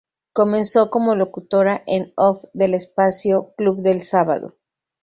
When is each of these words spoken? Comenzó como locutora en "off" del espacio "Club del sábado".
Comenzó 0.33 0.89
como 0.89 1.13
locutora 1.13 1.83
en 1.85 2.11
"off" 2.15 2.43
del 2.53 2.73
espacio 2.73 3.53
"Club 3.55 3.83
del 3.83 4.01
sábado". 4.01 4.55